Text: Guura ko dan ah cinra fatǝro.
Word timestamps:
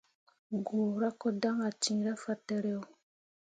Guura 0.65 1.07
ko 1.19 1.27
dan 1.41 1.57
ah 1.67 1.73
cinra 1.81 2.13
fatǝro. 2.23 2.79